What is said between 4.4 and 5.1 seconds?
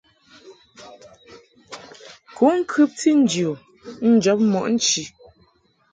mɔʼ nchi.